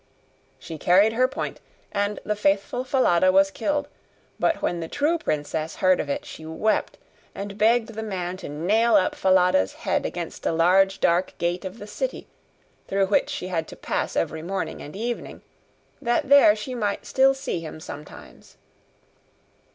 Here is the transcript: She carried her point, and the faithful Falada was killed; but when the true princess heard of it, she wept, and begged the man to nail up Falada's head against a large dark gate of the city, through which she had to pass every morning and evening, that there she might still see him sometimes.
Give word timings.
She 0.57 0.79
carried 0.79 1.13
her 1.13 1.27
point, 1.27 1.59
and 1.91 2.19
the 2.25 2.35
faithful 2.35 2.83
Falada 2.83 3.31
was 3.31 3.51
killed; 3.51 3.87
but 4.39 4.59
when 4.59 4.79
the 4.79 4.87
true 4.87 5.19
princess 5.19 5.75
heard 5.75 5.99
of 5.99 6.09
it, 6.09 6.25
she 6.25 6.43
wept, 6.43 6.97
and 7.35 7.55
begged 7.55 7.89
the 7.89 8.01
man 8.01 8.35
to 8.37 8.49
nail 8.49 8.95
up 8.95 9.13
Falada's 9.13 9.73
head 9.85 10.03
against 10.03 10.43
a 10.43 10.51
large 10.53 11.01
dark 11.01 11.37
gate 11.37 11.65
of 11.65 11.77
the 11.77 11.85
city, 11.85 12.25
through 12.87 13.05
which 13.05 13.29
she 13.29 13.49
had 13.49 13.67
to 13.67 13.75
pass 13.75 14.15
every 14.15 14.41
morning 14.41 14.81
and 14.81 14.95
evening, 14.95 15.43
that 16.01 16.29
there 16.29 16.55
she 16.55 16.73
might 16.73 17.05
still 17.05 17.35
see 17.35 17.59
him 17.59 17.79
sometimes. 17.79 18.57